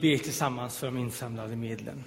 [0.00, 2.04] Vi ber tillsammans för de insamlade medlen.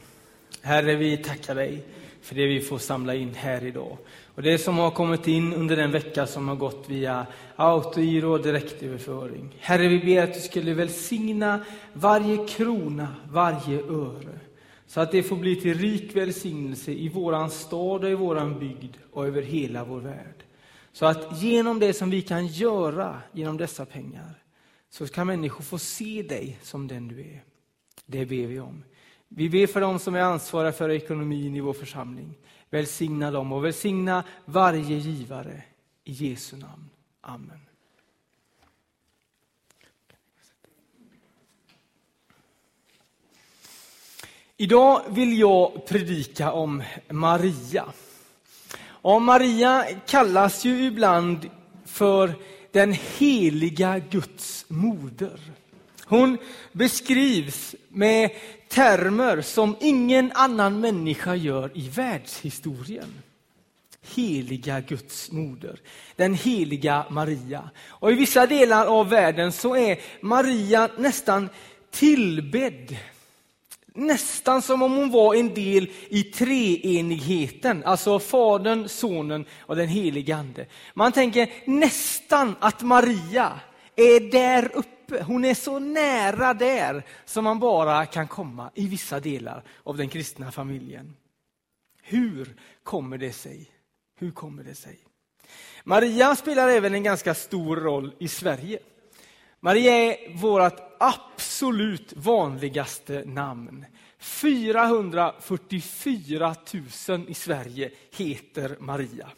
[0.61, 1.83] Herre, vi tackar dig
[2.21, 3.97] för det vi får samla in här idag.
[4.35, 8.41] Och det som har kommit in under den vecka som har gått via autogiro och
[8.41, 9.55] direktöverföring.
[9.59, 14.39] Herre, vi ber att du skulle välsigna varje krona, varje öre.
[14.87, 18.95] Så att det får bli till rik välsignelse i våran stad och i våran bygd
[19.11, 20.43] och över hela vår värld.
[20.93, 24.43] Så att genom det som vi kan göra genom dessa pengar
[24.89, 27.43] så kan människor få se dig som den du är.
[28.13, 28.83] Det ber vi om.
[29.27, 32.37] Vi ber för dem som är ansvariga för ekonomin i vår församling.
[32.69, 35.63] Välsigna dem och välsigna varje givare.
[36.03, 36.89] I Jesu namn.
[37.21, 37.59] Amen.
[44.57, 47.85] Idag vill jag predika om Maria.
[48.85, 51.49] Och Maria kallas ju ibland
[51.85, 52.33] för
[52.71, 55.39] den heliga Guds moder.
[56.13, 56.37] Hon
[56.71, 58.29] beskrivs med
[58.67, 63.21] termer som ingen annan människa gör i världshistorien.
[64.15, 65.79] Heliga Guds moder,
[66.15, 67.69] den heliga Maria.
[67.87, 71.49] Och I vissa delar av världen så är Maria nästan
[71.91, 72.97] tillbedd
[73.95, 80.35] Nästan som om hon var en del i treenigheten, alltså Fadern, Sonen och den helige
[80.35, 80.65] Ande.
[80.93, 83.59] Man tänker nästan att Maria
[83.95, 89.19] är där uppe, hon är så nära där som man bara kan komma i vissa
[89.19, 91.15] delar av den kristna familjen.
[92.01, 93.71] Hur kommer det sig?
[94.15, 94.99] Hur kommer det sig?
[95.83, 98.79] Maria spelar även en ganska stor roll i Sverige.
[99.59, 103.85] Maria är vårt absolut vanligaste namn.
[104.19, 106.55] 444
[107.07, 109.29] 000 i Sverige heter Maria.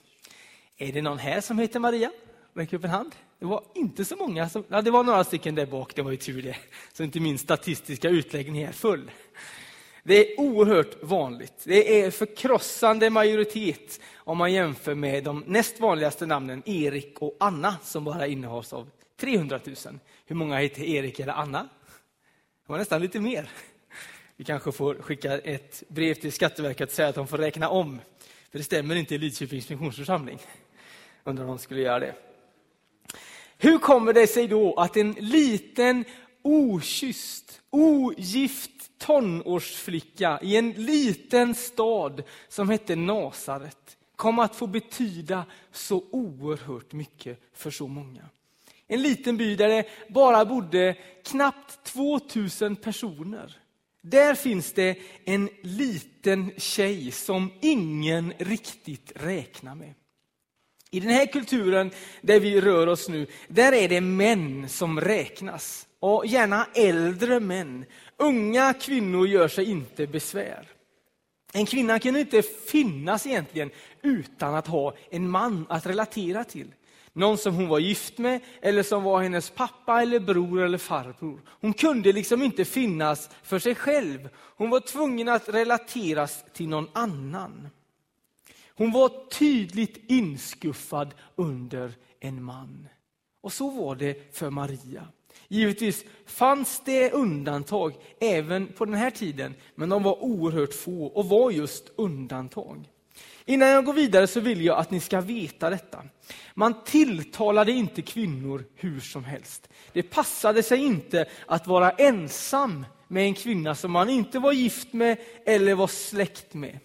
[0.78, 2.12] Är det någon här som heter Maria?
[2.58, 3.16] Räck upp en hand.
[3.40, 4.50] Det var inte så många.
[4.50, 6.56] Som, ja, det var några stycken där bak, det var ju tur det.
[6.94, 9.12] Så inte min statistiska utläggning är full.
[10.04, 11.54] Det är oerhört vanligt.
[11.64, 17.78] Det är förkrossande majoritet om man jämför med de näst vanligaste namnen Erik och Anna
[17.84, 18.90] som bara innehas av
[19.20, 19.76] 300 000.
[20.26, 21.70] Hur många heter Erik eller Anna?
[22.66, 23.50] Det var nästan lite mer.
[24.36, 28.00] Vi kanske får skicka ett brev till Skatteverket och säga att de får räkna om.
[28.52, 30.40] För det stämmer inte i Lidköpings missionsförsamling.
[31.24, 32.25] Undrar om de skulle göra det.
[33.58, 36.06] Hur kommer det sig då att en liten
[36.42, 46.04] okysst, ogift tonårsflicka i en liten stad som hette Nasaret kom att få betyda så
[46.12, 48.30] oerhört mycket för så många?
[48.88, 53.58] En liten by där det bara bodde knappt 2000 personer.
[54.02, 59.94] Där finns det en liten tjej som ingen riktigt räknar med.
[60.95, 61.91] I den här kulturen
[62.22, 65.88] där vi rör oss nu, där är det män som räknas.
[66.00, 67.85] Och gärna äldre män.
[68.17, 70.67] Unga kvinnor gör sig inte besvär.
[71.53, 73.69] En kvinna kan inte finnas egentligen
[74.01, 76.67] utan att ha en man att relatera till.
[77.13, 81.41] Någon som hon var gift med, eller som var hennes pappa, eller bror eller farbror.
[81.62, 84.29] Hon kunde liksom inte finnas för sig själv.
[84.57, 87.69] Hon var tvungen att relateras till någon annan.
[88.78, 92.88] Hon var tydligt inskuffad under en man.
[93.41, 95.08] Och så var det för Maria.
[95.47, 101.30] Givetvis fanns det undantag även på den här tiden, men de var oerhört få och
[101.30, 102.90] var just undantag.
[103.46, 106.03] Innan jag går vidare så vill jag att ni ska veta detta.
[106.53, 109.69] Man tilltalade inte kvinnor hur som helst.
[109.94, 114.94] Det passade sig inte att vara ensam med en kvinna som man inte var gift
[114.94, 116.80] med eller var släkt med.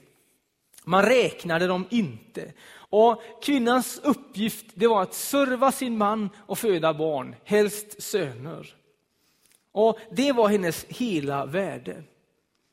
[0.90, 2.52] Man räknade dem inte.
[2.72, 8.74] Och Kvinnans uppgift det var att serva sin man och föda barn, helst söner.
[9.72, 12.02] Och Det var hennes hela värde.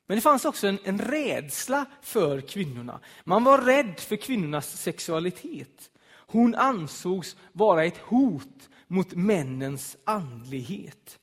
[0.08, 3.00] Men det fanns också en, en rädsla för kvinnorna.
[3.24, 5.92] Man var rädd för kvinnornas sexualitet.
[6.10, 11.20] Hon ansågs vara ett hot mot männens andlighet.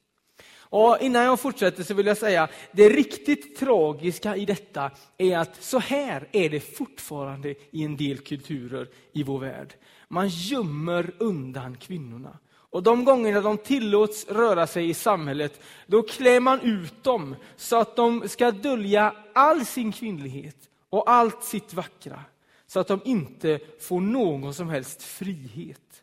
[0.76, 5.62] Och innan jag fortsätter så vill jag säga, det riktigt tragiska i detta är att
[5.62, 9.74] så här är det fortfarande i en del kulturer i vår värld.
[10.08, 12.38] Man gömmer undan kvinnorna.
[12.52, 17.76] Och de gångerna de tillåts röra sig i samhället, då klär man ut dem så
[17.76, 20.56] att de ska dölja all sin kvinnlighet
[20.90, 22.20] och allt sitt vackra,
[22.66, 26.02] så att de inte får någon som helst frihet.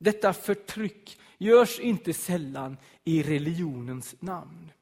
[0.00, 4.72] Detta förtryck görs inte sällan i religionens namn.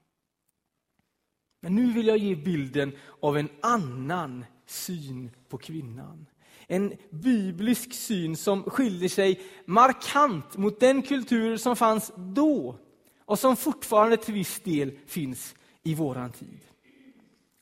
[1.61, 6.27] Men nu vill jag ge bilden av en annan syn på kvinnan.
[6.67, 12.79] En biblisk syn som skiljer sig markant mot den kultur som fanns då
[13.25, 16.61] och som fortfarande till viss del finns i våran tid.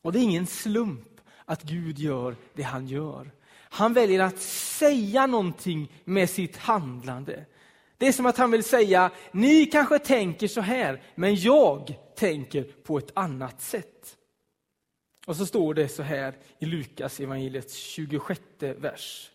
[0.02, 3.30] Och det är ingen slump att Gud gör det han gör.
[3.52, 7.44] Han väljer att säga någonting med sitt handlande.
[7.98, 12.62] Det är som att han vill säga, ni kanske tänker så här, men jag tänker
[12.62, 14.16] på ett annat sätt.
[15.26, 19.30] Och så står det så här i Lukas evangeliets 26 vers.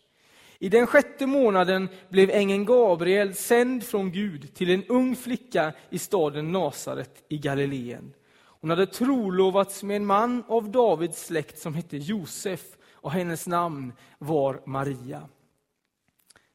[0.58, 5.98] I den sjätte månaden blev ängeln Gabriel sänd från Gud till en ung flicka i
[5.98, 8.14] staden Nasaret i Galileen.
[8.34, 12.60] Hon hade trolovats med en man av Davids släkt som hette Josef
[12.92, 15.28] och hennes namn var Maria.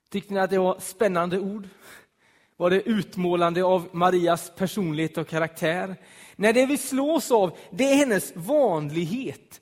[0.10, 1.68] Tyckte ni att det var spännande ord?
[2.58, 5.96] Var det utmålande av Marias personlighet och karaktär?
[6.36, 9.62] Nej, det vi slås av, det är hennes vanlighet.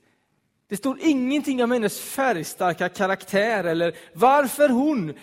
[0.68, 5.14] Det står ingenting om hennes färgstarka karaktär eller varför hon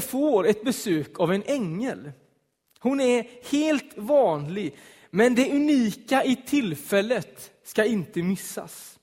[0.00, 2.12] får ett besök av en ängel.
[2.78, 4.76] Hon är helt vanlig,
[5.10, 8.98] men det unika i tillfället ska inte missas.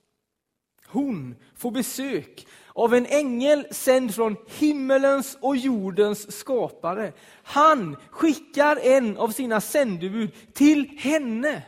[0.88, 7.14] Hon får besök av en ängel sänd från himmelens och jordens skapare.
[7.44, 11.64] Han skickar en av sina sändebud till henne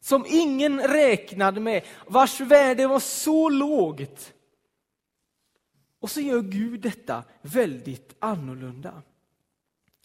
[0.00, 4.32] som ingen räknade med, vars värde var så lågt.
[6.00, 9.02] Och så gör Gud detta väldigt annorlunda.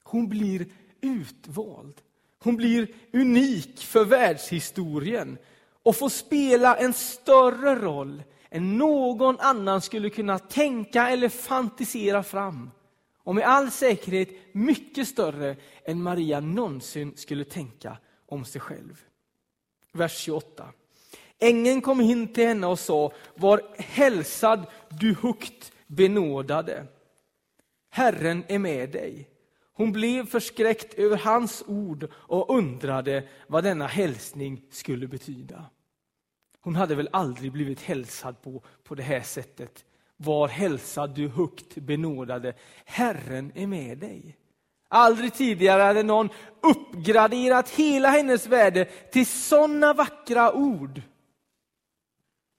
[0.04, 0.66] Hon blir
[1.02, 2.02] utvald.
[2.40, 5.38] Hon blir unik för världshistorien
[5.84, 12.72] och får spela en större roll än någon annan skulle kunna tänka eller fantisera fram.
[13.24, 15.56] Och med all säkerhet mycket större
[15.86, 19.04] än Maria någonsin skulle tänka om sig själv.
[19.94, 20.70] Vers 28.
[21.40, 26.88] Ängeln kom in till henne och sa, var hälsad du högt benådade.
[27.90, 29.28] Herren är med dig.
[29.74, 35.66] Hon blev förskräckt över hans ord och undrade vad denna hälsning skulle betyda.
[36.62, 39.86] Hon hade väl aldrig blivit hälsad på, på det här sättet.
[40.18, 42.54] Var hälsad du högt benådade.
[42.86, 44.38] Herren är med dig.
[44.88, 46.30] Aldrig tidigare hade någon
[46.62, 51.02] uppgraderat hela hennes värde till sådana vackra ord.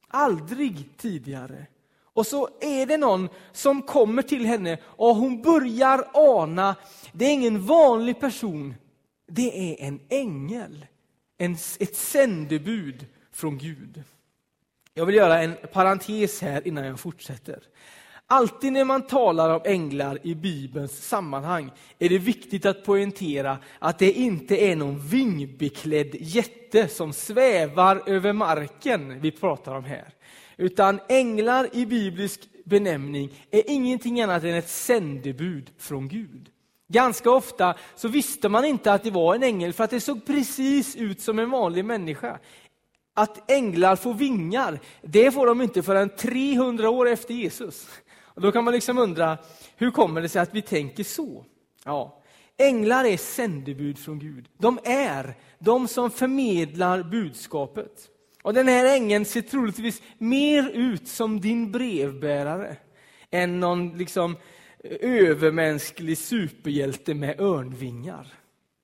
[0.09, 1.67] Aldrig tidigare.
[2.15, 6.77] Och så är det någon som kommer till henne och hon börjar ana,
[7.13, 8.75] det är ingen vanlig person,
[9.27, 10.87] det är en ängel.
[11.39, 14.03] En, ett sändebud från Gud.
[14.95, 17.63] Jag vill göra en parentes här innan jag fortsätter.
[18.27, 23.99] Alltid när man talar om änglar i Bibelns sammanhang är det viktigt att poängtera att
[23.99, 30.09] det inte är någon vingbeklädd jätte som svävar över marken vi pratar om här.
[30.57, 36.49] Utan änglar i biblisk benämning är ingenting annat än ett sändebud från Gud.
[36.89, 40.27] Ganska ofta så visste man inte att det var en ängel för att det såg
[40.27, 42.39] precis ut som en vanlig människa.
[43.15, 47.89] Att änglar får vingar, det får de inte förrän 300 år efter Jesus.
[48.21, 49.39] Och då kan man liksom undra,
[49.77, 51.45] hur kommer det sig att vi tänker så?
[51.85, 52.23] Ja,
[52.57, 54.49] änglar är sändebud från Gud.
[54.59, 58.09] De är de som förmedlar budskapet.
[58.43, 62.77] Och den här ängeln ser troligtvis mer ut som din brevbärare
[63.31, 64.37] än någon liksom
[64.85, 68.27] eh, övermänsklig superhjälte med örnvingar.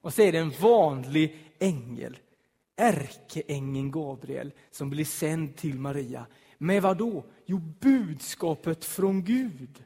[0.02, 2.19] Och så är det en vanlig ängel,
[2.78, 6.26] ärkeängeln Gabriel, som blir sänd till Maria.
[6.58, 7.25] Med vad då?
[7.47, 9.85] Jo, budskapet från Gud.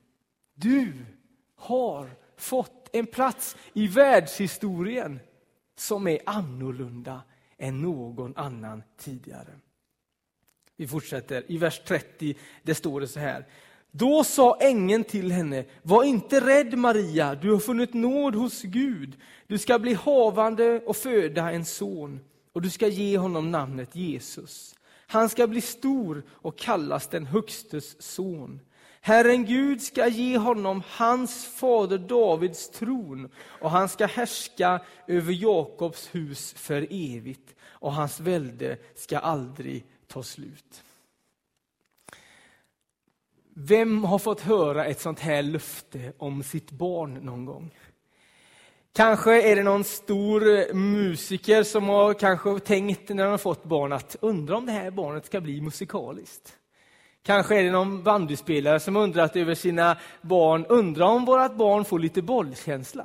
[0.54, 0.92] Du
[1.56, 5.20] har fått en plats i världshistorien
[5.76, 7.22] som är annorlunda
[7.58, 9.58] än någon annan tidigare.
[10.76, 11.44] Vi fortsätter.
[11.48, 13.46] I vers 30 det står det så här.
[13.90, 19.16] Då sa ängeln till henne, var inte rädd Maria, du har funnit nåd hos Gud.
[19.46, 22.20] Du ska bli havande och föda en son
[22.52, 24.74] och du ska ge honom namnet Jesus.
[25.06, 28.60] Han ska bli stor och kallas den Högstes son.
[29.00, 36.14] Herren Gud ska ge honom hans fader Davids tron och han ska härska över Jakobs
[36.14, 40.84] hus för evigt och hans välde ska aldrig ta slut.
[43.54, 47.74] Vem har fått höra ett sånt här löfte om sitt barn någon gång?
[48.94, 53.64] Kanske är det någon stor eh, musiker som har kanske tänkt när de har fått
[53.64, 56.56] barn att undra om det här barnet ska bli musikaliskt.
[57.22, 61.98] Kanske är det någon bandyspelare som undrat över sina barn, undrar om vårt barn får
[61.98, 63.04] lite bollkänsla.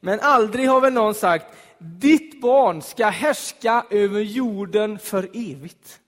[0.00, 1.46] Men aldrig har väl någon sagt,
[1.78, 6.00] ditt barn ska härska över jorden för evigt.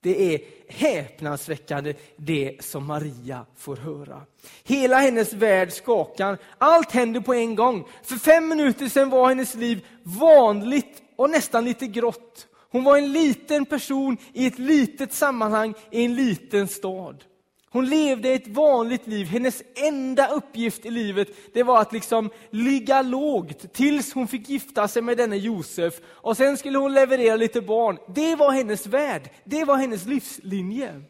[0.00, 4.22] Det är häpnadsväckande det som Maria får höra.
[4.64, 6.38] Hela hennes värld skakar.
[6.58, 7.88] Allt händer på en gång.
[8.02, 12.46] För fem minuter sedan var hennes liv vanligt och nästan lite grått.
[12.70, 17.24] Hon var en liten person i ett litet sammanhang i en liten stad.
[17.78, 19.26] Hon levde ett vanligt liv.
[19.26, 24.88] Hennes enda uppgift i livet det var att liksom ligga lågt tills hon fick gifta
[24.88, 26.00] sig med denne Josef.
[26.06, 27.98] Och sen skulle hon leverera lite barn.
[28.08, 29.30] Det var hennes värld.
[29.44, 31.02] Det var hennes livslinje.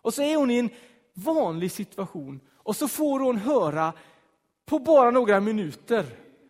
[0.00, 0.70] Och så är hon i en
[1.14, 2.40] vanlig situation.
[2.56, 3.92] Och så får hon höra
[4.66, 6.06] på bara några minuter.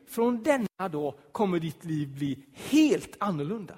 [0.08, 3.75] Från denna dag kommer ditt liv bli helt annorlunda.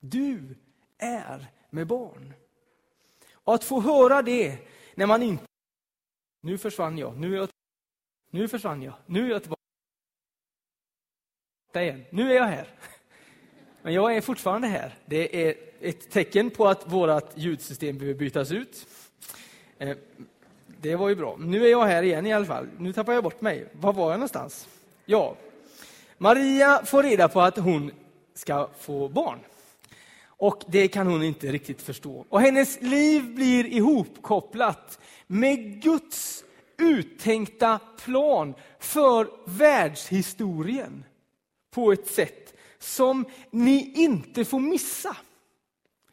[0.00, 0.56] Du
[0.98, 2.32] är med barn.
[3.44, 4.58] Och att få höra det
[4.94, 5.44] när man inte...
[6.42, 7.48] Nu försvann jag, nu är jag...
[8.30, 9.60] Nu försvann jag, nu är jag tillbaka.
[11.74, 12.04] Igen.
[12.10, 12.68] Nu är jag här.
[13.82, 14.94] Men jag är fortfarande här.
[15.06, 18.86] Det är ett tecken på att vårt ljudsystem behöver bytas ut.
[19.78, 19.96] Eh,
[20.80, 21.36] det var ju bra.
[21.38, 22.68] Nu är jag här igen i alla fall.
[22.78, 23.68] Nu tappar jag bort mig.
[23.72, 24.68] Var var jag någonstans?
[25.04, 25.36] Ja,
[26.18, 27.90] Maria får reda på att hon
[28.34, 29.38] ska få barn.
[30.36, 32.26] Och det kan hon inte riktigt förstå.
[32.28, 36.44] Och hennes liv blir ihopkopplat med Guds
[36.78, 41.04] uttänkta plan för världshistorien
[41.70, 45.16] på ett sätt som ni inte får missa.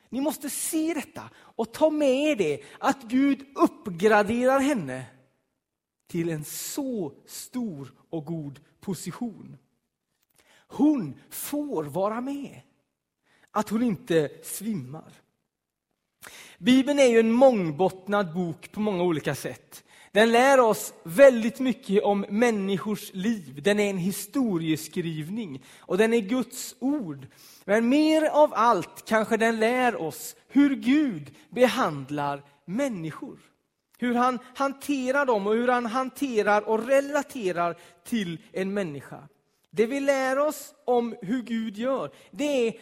[0.10, 5.06] Ni måste se detta och ta med det att Gud uppgraderar henne
[6.08, 9.58] till en så stor och god position.
[10.68, 12.62] Hon får vara med
[13.52, 15.14] att hon inte svimmar.
[16.58, 19.84] Bibeln är ju en mångbottnad bok på många olika sätt.
[20.12, 23.62] Den lär oss väldigt mycket om människors liv.
[23.64, 27.28] Den är en historieskrivning och den är Guds ord.
[27.66, 33.40] Men mer av allt kanske den lär oss hur Gud behandlar människor.
[33.98, 39.28] Hur han hanterar dem och hur han hanterar och relaterar till en människa.
[39.70, 42.74] Det vi lär oss om hur Gud gör, det är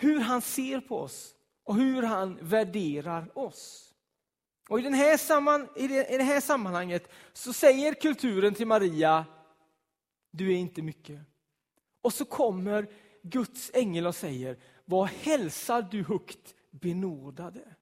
[0.00, 3.94] hur han ser på oss och hur han värderar oss.
[4.68, 8.66] Och i, den här samman, i, det, I det här sammanhanget så säger kulturen till
[8.66, 9.24] Maria,
[10.30, 11.20] du är inte mycket.
[12.02, 12.86] Och så kommer
[13.22, 17.74] Guds ängel och säger, vad hälsar du högt benådade.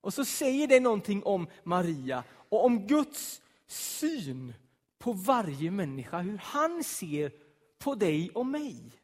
[0.00, 4.54] Och så säger det någonting om Maria och om Guds syn
[4.98, 7.32] på varje människa, hur han ser
[7.78, 8.97] på dig och mig.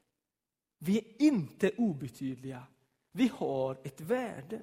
[0.78, 2.62] Vi är inte obetydliga.
[3.12, 4.60] Vi har ett värde.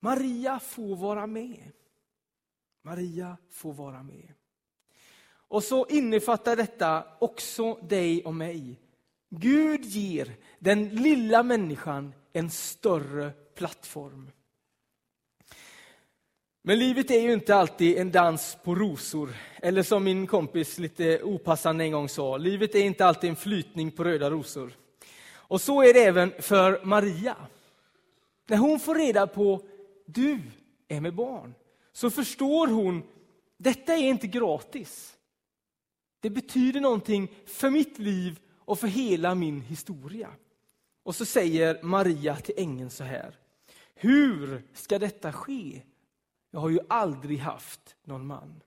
[0.00, 1.72] Maria får vara med.
[2.82, 4.32] Maria får vara med.
[5.28, 8.80] Och så innefattar detta också dig och mig.
[9.28, 14.30] Gud ger den lilla människan en större plattform.
[16.68, 19.34] Men livet är ju inte alltid en dans på rosor.
[19.62, 23.90] Eller som min kompis lite opassande en gång sa, livet är inte alltid en flytning
[23.90, 24.72] på röda rosor.
[25.28, 27.36] Och så är det även för Maria.
[28.46, 29.62] När hon får reda på
[30.06, 30.40] du
[30.88, 31.54] är med barn,
[31.92, 33.02] så förstår hon
[33.56, 35.16] detta är inte gratis.
[36.20, 40.28] Det betyder någonting för mitt liv och för hela min historia.
[41.02, 43.34] Och så säger Maria till ängeln så här.
[43.94, 45.82] Hur ska detta ske?
[46.50, 48.62] Jag har ju aldrig haft någon man.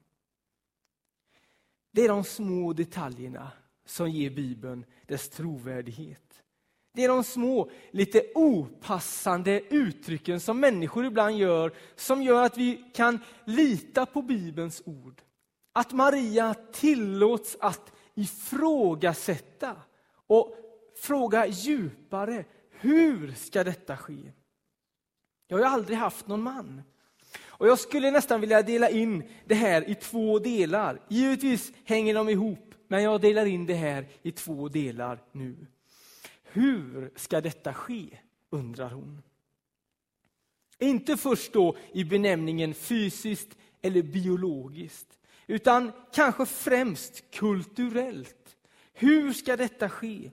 [1.91, 3.51] Det är de små detaljerna
[3.85, 6.43] som ger Bibeln dess trovärdighet.
[6.93, 12.91] Det är de små, lite opassande uttrycken som människor ibland gör, som gör att vi
[12.93, 15.21] kan lita på Bibelns ord.
[15.73, 19.75] Att Maria tillåts att ifrågasätta
[20.27, 20.55] och
[21.01, 24.33] fråga djupare, hur ska detta ske?
[25.47, 26.81] Jag har ju aldrig haft någon man.
[27.37, 31.01] Och Jag skulle nästan vilja dela in det här i två delar.
[31.07, 35.55] Givetvis hänger de ihop, men jag delar in det här i två delar nu.
[36.43, 38.05] Hur ska detta ske?
[38.49, 39.21] undrar hon.
[40.79, 45.07] Inte först då i benämningen fysiskt eller biologiskt,
[45.47, 48.55] utan kanske främst kulturellt.
[48.93, 50.31] Hur ska detta ske?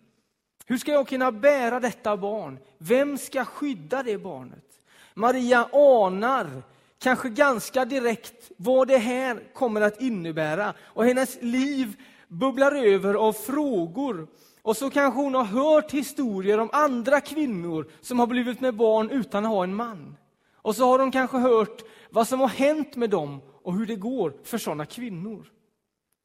[0.66, 2.58] Hur ska jag kunna bära detta barn?
[2.78, 4.80] Vem ska skydda det barnet?
[5.14, 6.62] Maria anar
[6.98, 10.74] kanske ganska direkt vad det här kommer att innebära.
[10.80, 11.96] Och hennes liv
[12.28, 14.28] bubblar över av frågor.
[14.62, 19.10] Och så kanske hon har hört historier om andra kvinnor som har blivit med barn
[19.10, 20.16] utan att ha en man.
[20.54, 23.96] Och så har hon kanske hört vad som har hänt med dem och hur det
[23.96, 25.52] går för sådana kvinnor.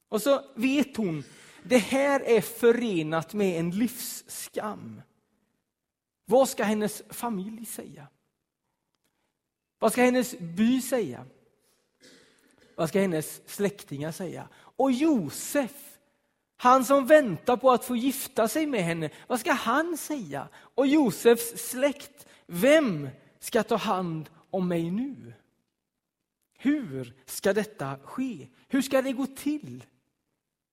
[0.09, 1.23] Och så vet hon,
[1.63, 5.01] det här är förenat med en livsskam.
[6.25, 8.07] Vad ska hennes familj säga?
[9.81, 11.25] Vad ska hennes by säga?
[12.75, 14.47] Vad ska hennes släktingar säga?
[14.53, 15.97] Och Josef,
[16.57, 20.47] Han som väntar på att få gifta sig med henne, vad ska han säga?
[20.53, 23.09] Och Josefs släkt, vem
[23.39, 25.33] ska ta hand om mig nu?
[26.57, 28.47] Hur ska detta ske?
[28.67, 29.83] Hur ska det gå till?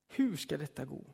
[0.08, 1.04] Hur ska detta gå?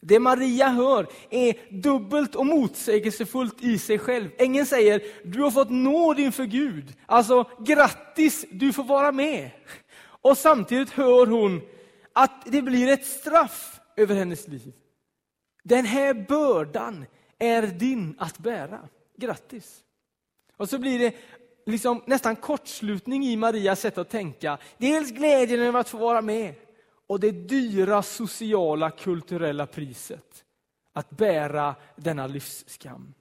[0.00, 4.30] Det Maria hör är dubbelt och motsägelsefullt i sig själv.
[4.38, 6.92] Ängeln säger, du har fått nåd inför Gud.
[7.06, 9.50] Alltså, grattis, du får vara med.
[10.02, 11.60] Och samtidigt hör hon
[12.12, 14.72] att det blir ett straff över hennes liv.
[15.62, 17.06] Den här bördan
[17.38, 18.88] är din att bära.
[19.16, 19.80] Grattis!
[20.56, 21.14] Och så blir det
[21.66, 24.58] liksom nästan kortslutning i Marias sätt att tänka.
[24.78, 26.54] Dels glädjen över att få vara med
[27.10, 30.44] och det dyra sociala kulturella priset
[30.92, 33.14] att bära denna livsskam.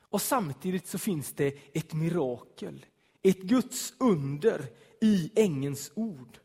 [0.00, 2.86] Och samtidigt så finns det ett mirakel,
[3.22, 4.66] ett Guds under
[5.00, 6.38] i ängens ord.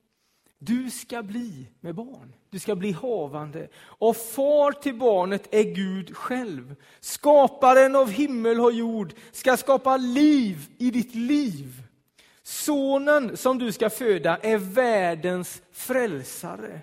[0.57, 3.67] Du ska bli med barn, du ska bli havande.
[3.81, 6.75] Och far till barnet är Gud själv.
[6.99, 11.83] Skaparen av himmel och jord ska skapa liv i ditt liv.
[12.43, 16.81] Sonen som du ska föda är världens frälsare.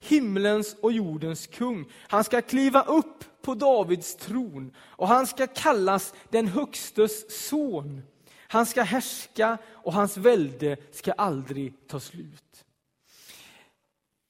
[0.00, 1.92] Himlens och jordens kung.
[2.08, 8.02] Han ska kliva upp på Davids tron och han ska kallas den högstes son.
[8.48, 12.64] Han ska härska och hans välde ska aldrig ta slut.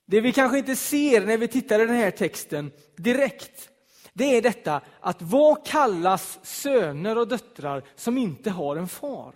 [0.06, 3.70] Det vi kanske inte ser när vi tittar i den här texten direkt,
[4.12, 9.34] det är detta att vad kallas söner och döttrar som inte har en far?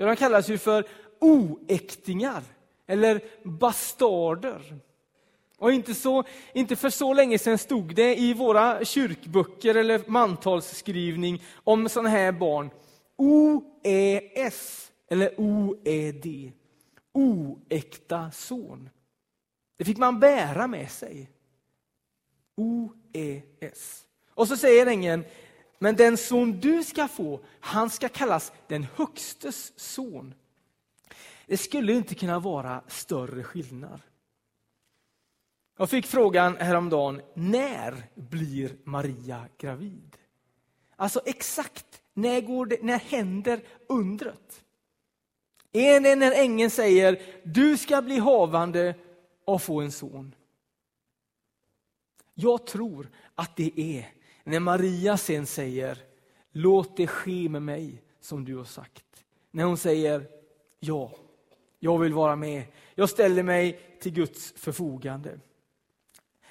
[0.00, 0.84] Ja, de kallas ju för
[1.18, 2.42] oäktingar
[2.86, 4.78] eller bastarder.
[5.58, 11.42] Och inte, så, inte för så länge sedan stod det i våra kyrkböcker eller mantalsskrivning
[11.64, 12.70] om sådana här barn.
[13.16, 16.52] OES eller OED.
[17.12, 18.90] Oäkta son.
[19.76, 21.30] Det fick man bära med sig.
[22.56, 24.04] OES.
[24.34, 25.24] Och så säger ängeln,
[25.82, 30.34] men den son du ska få, han ska kallas den högstes son.
[31.46, 34.00] Det skulle inte kunna vara större skillnad.
[35.78, 40.16] Jag fick frågan häromdagen, när blir Maria gravid?
[40.96, 44.64] Alltså exakt, när, går det, när händer undret?
[45.72, 48.94] Är det när ängeln säger, du ska bli havande
[49.44, 50.34] och få en son?
[52.34, 55.98] Jag tror att det är när Maria sen säger,
[56.52, 59.04] låt det ske med mig som du har sagt.
[59.50, 60.26] När hon säger,
[60.80, 61.12] ja,
[61.78, 62.62] jag vill vara med.
[62.94, 65.40] Jag ställer mig till Guds förfogande.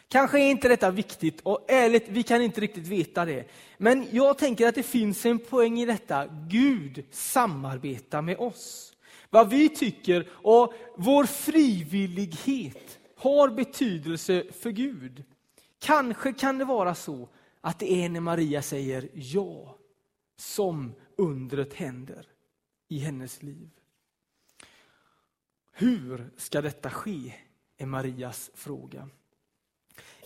[0.07, 3.45] Kanske är inte detta viktigt och ärligt, vi kan inte riktigt veta det.
[3.77, 6.27] Men jag tänker att det finns en poäng i detta.
[6.47, 8.93] Gud samarbetar med oss.
[9.29, 15.23] Vad vi tycker och vår frivillighet har betydelse för Gud.
[15.79, 17.29] Kanske kan det vara så
[17.61, 19.77] att det är när Maria säger ja
[20.37, 22.25] som undret händer
[22.87, 23.69] i hennes liv.
[25.71, 27.33] Hur ska detta ske?
[27.77, 29.09] är Marias fråga.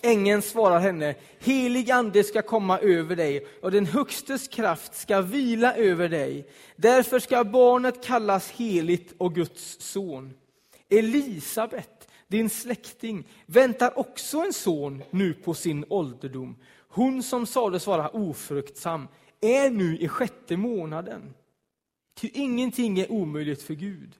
[0.01, 5.75] Ängeln svarar henne, helig ande ska komma över dig och den högstes kraft ska vila
[5.75, 6.49] över dig.
[6.75, 10.33] Därför ska barnet kallas heligt och Guds son.
[10.89, 16.57] Elisabet, din släkting, väntar också en son nu på sin ålderdom.
[16.95, 19.07] Hon som sades vara ofruktsam
[19.41, 21.33] är nu i sjätte månaden.
[22.15, 24.15] Ty ingenting är omöjligt för Gud.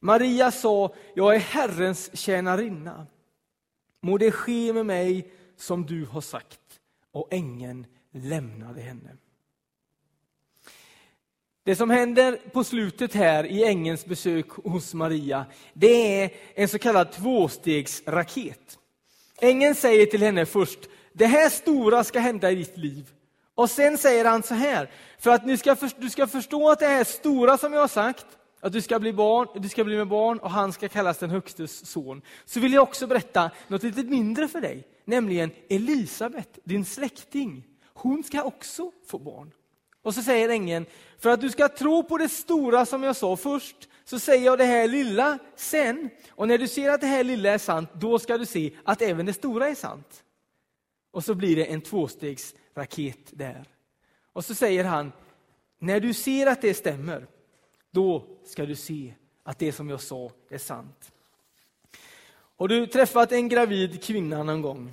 [0.00, 3.06] Maria sa, jag är Herrens tjänarinna.
[4.00, 6.80] Må det ske med mig som du har sagt.
[7.12, 9.16] Och ängeln lämnade henne.
[11.64, 16.78] Det som händer på slutet här i ängelns besök hos Maria, det är en så
[16.78, 18.78] kallad tvåstegsraket.
[19.40, 23.10] Ängeln säger till henne först, det här stora ska hända i ditt liv.
[23.54, 26.86] Och sen säger han så här, för att du ska, du ska förstå att det
[26.86, 28.26] här stora som jag har sagt,
[28.60, 31.30] att du ska bli barn, du ska bli med barn och han ska kallas den
[31.30, 32.22] högstes son.
[32.44, 37.64] Så vill jag också berätta något lite mindre för dig, nämligen Elisabet, din släkting.
[37.94, 39.50] Hon ska också få barn.
[40.02, 40.86] Och så säger ängeln,
[41.18, 44.58] för att du ska tro på det stora som jag sa först, så säger jag
[44.58, 46.10] det här lilla sen.
[46.30, 49.02] Och när du ser att det här lilla är sant, då ska du se att
[49.02, 50.22] även det stora är sant.
[51.12, 53.64] Och så blir det en tvåstegsraket där.
[54.32, 55.12] Och så säger han,
[55.78, 57.26] när du ser att det stämmer,
[57.90, 61.12] då ska du se att det som jag sa är sant.
[62.56, 64.92] Har du träffat en gravid kvinna någon gång?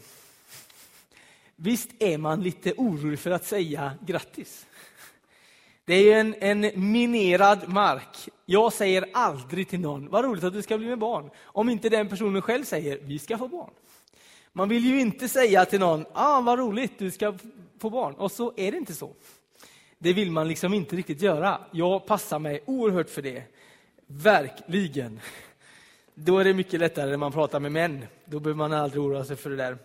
[1.56, 4.66] Visst är man lite orolig för att säga grattis?
[5.86, 8.30] Det är en, en minerad mark.
[8.46, 11.30] Jag säger aldrig till någon, vad roligt att du ska bli med barn.
[11.42, 13.72] Om inte den personen själv säger, vi ska få barn.
[14.54, 17.34] Man vill ju inte säga till någon, ah, vad roligt, du ska
[17.80, 18.14] få barn.
[18.14, 19.14] Och så är det inte så.
[19.98, 21.62] Det vill man liksom inte riktigt göra.
[21.72, 23.44] Jag passar mig oerhört för det.
[24.08, 25.20] Verkligen.
[26.14, 28.06] Då är det mycket lättare när man pratar med män.
[28.26, 29.78] Då behöver man aldrig oroa sig för det där.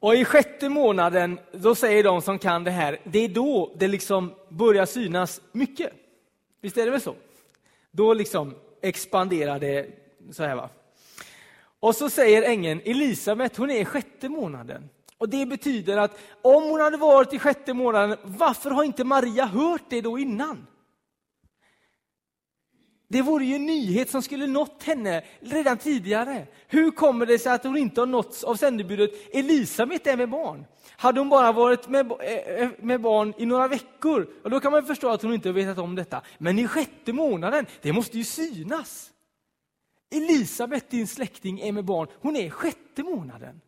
[0.00, 3.88] Och i sjätte månaden, då säger de som kan det här, det är då det
[3.88, 5.92] liksom börjar synas mycket.
[6.60, 7.14] Visst är det väl så?
[7.90, 9.86] Då liksom expanderar det
[10.32, 10.56] så här.
[10.56, 10.68] Va?
[11.80, 14.88] Och så säger ängeln Elisabet, hon är i sjätte månaden.
[15.18, 19.46] Och Det betyder att om hon hade varit i sjätte månaden, varför har inte Maria
[19.46, 20.66] hört det då innan?
[23.08, 26.46] Det vore ju en nyhet som skulle nått henne redan tidigare.
[26.66, 30.64] Hur kommer det sig att hon inte har nåtts av sändebudet Elisabet är med barn?
[30.96, 34.86] Hade hon bara varit med, eh, eh, med barn i några veckor, då kan man
[34.86, 36.22] förstå att hon inte har vetat om detta.
[36.38, 39.10] Men i sjätte månaden, det måste ju synas.
[40.10, 42.08] Elisabet, din släkting, är med barn.
[42.20, 43.60] Hon är i sjätte månaden.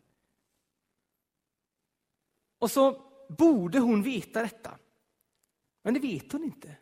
[2.59, 4.77] Och så borde hon veta detta.
[5.81, 6.75] Men det vet hon inte.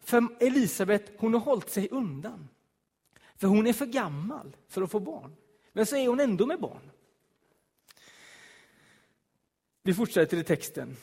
[0.00, 2.48] För Elisabet, hon har hållit sig undan.
[3.36, 5.36] För hon är för gammal för att få barn.
[5.72, 6.90] Men så är hon ändå med barn.
[9.82, 10.96] Vi fortsätter i texten.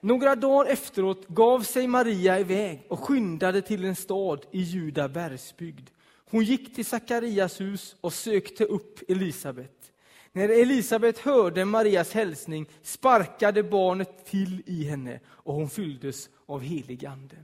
[0.00, 5.90] Några dagar efteråt gav sig Maria iväg och skyndade till en stad i Juda bergsbygd.
[6.30, 9.92] Hon gick till Sakarias hus och sökte upp Elisabet.
[10.32, 17.06] När Elisabet hörde Marias hälsning sparkade barnet till i henne och hon fylldes av helig
[17.06, 17.36] ande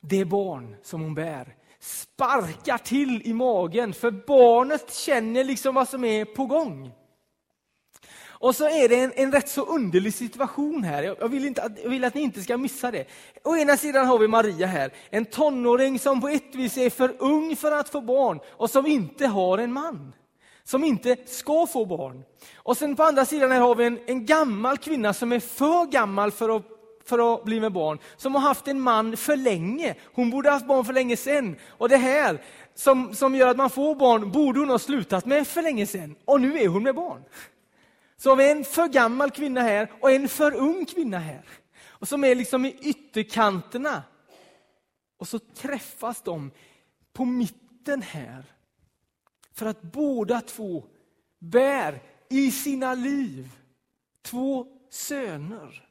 [0.00, 6.04] det barn som hon bär sparkar till i magen, för barnet känner liksom vad som
[6.04, 6.92] är på gång.
[8.40, 11.02] Och så är det en, en rätt så underlig situation här.
[11.02, 13.04] Jag vill, inte, jag vill att ni inte ska missa det.
[13.44, 17.14] Å ena sidan har vi Maria här, en tonåring som på ett vis är för
[17.18, 20.12] ung för att få barn och som inte har en man.
[20.64, 22.22] Som inte ska få barn.
[22.56, 25.86] Och sen på andra sidan här har vi en, en gammal kvinna som är för
[25.86, 26.62] gammal för att
[27.04, 29.94] för att bli med barn, som har haft en man för länge.
[30.14, 31.56] Hon borde ha haft barn för länge sedan.
[31.68, 32.42] Och det här
[32.74, 36.14] som, som gör att man får barn borde hon ha slutat med för länge sedan.
[36.24, 37.22] Och nu är hon med barn.
[38.20, 41.44] Så har vi en för gammal kvinna här och en för ung kvinna här.
[41.80, 44.02] Och som är liksom i ytterkanterna.
[45.16, 46.50] Och så träffas de
[47.12, 48.44] på mitten här.
[49.52, 50.84] För att båda två
[51.38, 53.50] bär i sina liv
[54.22, 55.88] två söner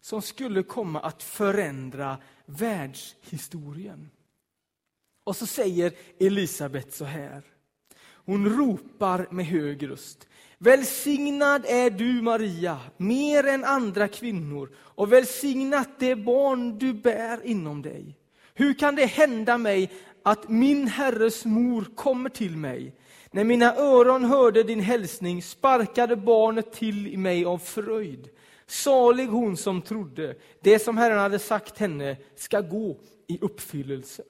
[0.00, 4.10] som skulle komma att förändra världshistorien.
[5.24, 7.42] Och så säger Elisabet så här.
[8.24, 10.28] Hon ropar med hög röst.
[10.62, 17.82] Välsignad är du, Maria, mer än andra kvinnor och välsignat det barn du bär inom
[17.82, 18.18] dig.
[18.54, 19.90] Hur kan det hända mig
[20.22, 22.94] att min Herres mor kommer till mig?
[23.30, 28.28] När mina öron hörde din hälsning sparkade barnet till i mig av fröjd.
[28.66, 34.22] Salig hon som trodde, det som Herren hade sagt henne ska gå i uppfyllelse.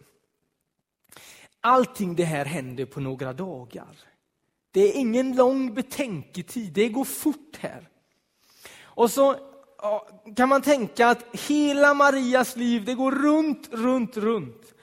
[1.61, 4.12] Allting det här händer på några dagar.
[4.73, 7.89] Det är ingen lång betänketid, det går fort här.
[8.83, 9.37] Och så
[10.37, 14.75] kan man tänka att hela Marias liv, det går runt, runt, runt.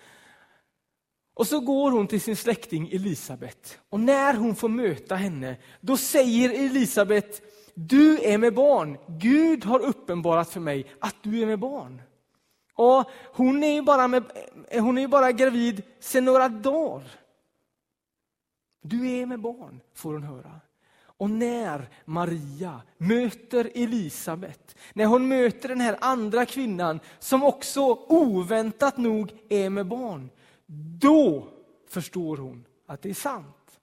[1.34, 3.80] Och så går hon till sin släkting Elisabet.
[3.90, 7.42] Och när hon får möta henne, då säger Elisabet
[7.88, 8.98] du är med barn.
[9.08, 12.02] Gud har uppenbarat för mig att du är med barn.
[12.74, 14.24] Och hon är ju bara, med,
[14.72, 17.19] hon är bara gravid sedan några dagar.
[18.90, 20.60] Du är med barn, får hon höra.
[21.02, 28.98] Och när Maria möter Elisabet, när hon möter den här andra kvinnan som också oväntat
[28.98, 30.30] nog är med barn,
[31.00, 31.48] då
[31.90, 33.80] förstår hon att det är sant.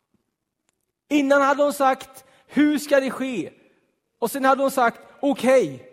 [1.08, 3.52] Innan hade hon sagt, hur ska det ske?
[4.18, 5.86] Och sen hade hon sagt, okej, okay,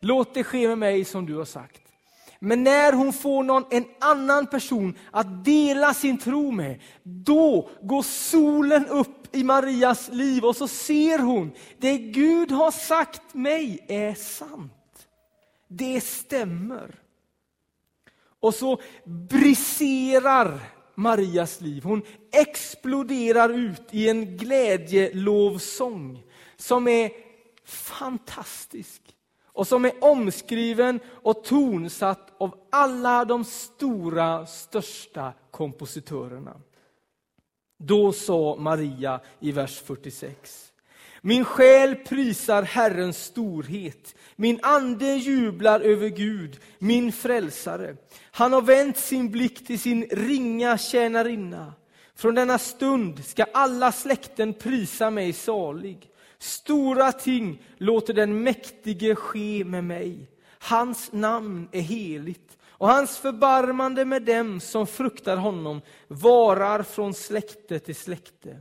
[0.00, 1.79] låt det ske med mig som du har sagt.
[2.42, 8.02] Men när hon får någon, en annan person att dela sin tro med, då går
[8.02, 14.14] solen upp i Marias liv och så ser hon, det Gud har sagt mig är
[14.14, 15.08] sant.
[15.68, 16.94] Det stämmer.
[18.40, 20.60] Och så briserar
[20.94, 21.82] Marias liv.
[21.84, 26.22] Hon exploderar ut i en glädjelovsång
[26.56, 27.10] som är
[27.64, 29.02] fantastisk
[29.60, 36.56] och som är omskriven och tonsatt av alla de stora, största kompositörerna.
[37.78, 40.72] Då sa Maria i vers 46.
[41.20, 44.14] Min själ prisar Herrens storhet.
[44.36, 47.96] Min ande jublar över Gud, min frälsare.
[48.30, 51.72] Han har vänt sin blick till sin ringa tjänarinna.
[52.14, 56.09] Från denna stund ska alla släkten prisa mig salig.
[56.40, 60.30] Stora ting låter den mäktige ske med mig.
[60.58, 67.78] Hans namn är heligt och hans förbarmande med dem som fruktar honom varar från släkte
[67.78, 68.60] till släkte.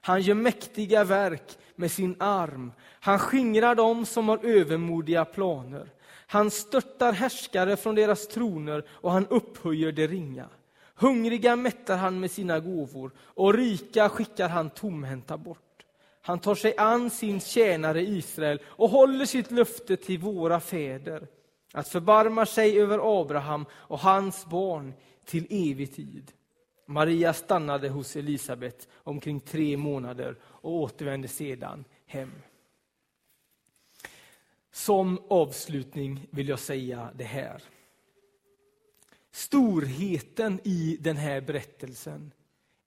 [0.00, 2.72] Han gör mäktiga verk med sin arm.
[3.00, 5.88] Han skingrar dem som har övermodiga planer.
[6.26, 10.48] Han störtar härskare från deras troner och han upphöjer det ringa.
[10.94, 15.71] Hungriga mättar han med sina gåvor och rika skickar han tomhänta bort.
[16.24, 21.28] Han tar sig an sin tjänare Israel och håller sitt löfte till våra fäder
[21.72, 26.32] att förbarma sig över Abraham och hans barn till evig tid.
[26.86, 32.32] Maria stannade hos Elisabet omkring tre månader och återvände sedan hem.
[34.72, 37.62] Som avslutning vill jag säga det här.
[39.30, 42.32] Storheten i den här berättelsen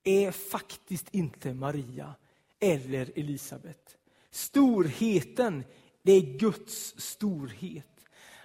[0.04, 2.16] är faktiskt inte Maria
[2.60, 3.98] eller Elisabet.
[4.32, 5.64] Storheten,
[6.02, 7.86] det är Guds storhet.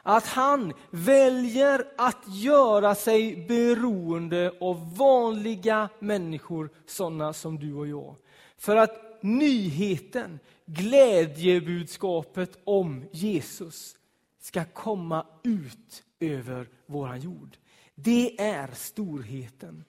[0.03, 8.17] Att han väljer att göra sig beroende av vanliga människor, sådana som du och jag.
[8.57, 13.97] För att nyheten, glädjebudskapet om Jesus
[14.41, 17.57] ska komma ut över vår jord.
[17.95, 19.85] Det är storheten.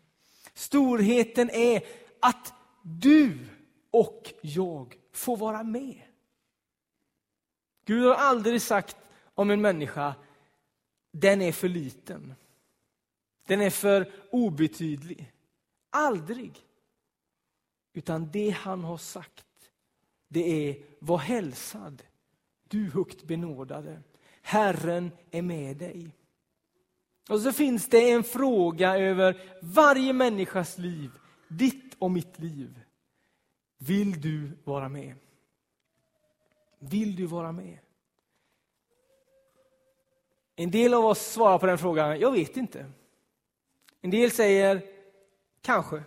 [0.54, 1.84] Storheten är
[2.20, 3.38] att du
[3.92, 6.02] och jag får vara med.
[7.86, 8.98] Gud har aldrig sagt
[9.36, 10.16] om en människa,
[11.12, 12.34] den är för liten.
[13.48, 15.32] Den är för obetydlig.
[15.90, 16.60] Aldrig.
[17.94, 19.46] Utan det han har sagt,
[20.28, 22.04] det är var hälsad,
[22.64, 24.02] du högt benådade.
[24.42, 26.16] Herren är med dig.
[27.30, 31.12] Och så finns det en fråga över varje människas liv,
[31.48, 32.80] ditt och mitt liv.
[33.84, 35.16] Vill du vara med?
[36.80, 37.78] Vill du vara med?
[40.56, 42.92] En del av oss svarar på den frågan, jag vet inte.
[44.02, 44.86] En del säger,
[45.62, 46.04] kanske.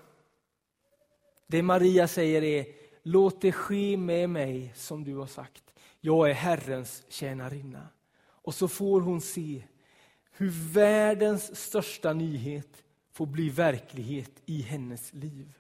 [1.47, 2.67] Det Maria säger är,
[3.03, 5.75] låt det ske med mig som du har sagt.
[6.01, 7.89] Jag är Herrens tjänarinna.
[8.21, 9.65] Och så får hon se
[10.31, 15.53] hur världens största nyhet får bli verklighet i hennes liv.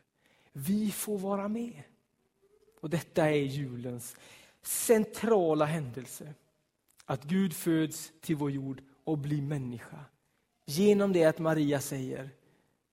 [0.52, 1.82] Vi får vara med.
[2.84, 4.16] Och detta är julens
[4.62, 6.34] centrala händelse.
[7.04, 10.04] Att Gud föds till vår jord och blir människa.
[10.64, 12.30] Genom det att Maria säger,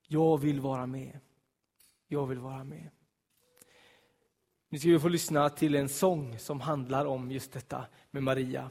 [0.07, 1.19] jag vill vara med.
[2.07, 2.89] Jag vill vara med.
[4.69, 8.69] Nu ska vi få lyssna till en sång som handlar om just detta med Maria.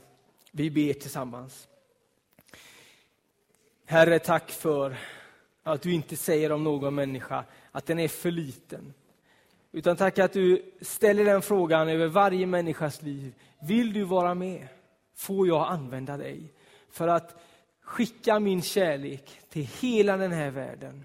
[0.52, 1.68] Vi ber tillsammans.
[3.84, 4.98] Herre, tack för
[5.62, 8.94] att du inte säger om någon människa att den är för liten.
[9.72, 13.34] Utan tack att du ställer den frågan över varje människas liv.
[13.62, 14.68] Vill du vara med?
[15.14, 16.52] Får jag använda dig?
[16.90, 17.42] För att
[17.82, 21.04] skicka min kärlek till hela den här världen.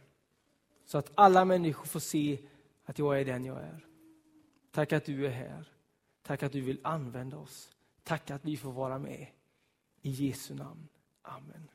[0.86, 2.39] Så att alla människor får se
[2.86, 3.86] att jag är den jag är.
[4.71, 5.65] Tack att du är här.
[6.23, 7.69] Tack att du vill använda oss.
[8.04, 9.28] Tack att vi får vara med.
[10.01, 10.88] I Jesu namn.
[11.21, 11.69] Amen.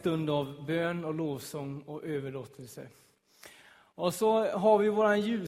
[0.00, 2.88] stund av bön och lovsång och överlåtelse.
[3.94, 5.38] Och så har vi våran ljus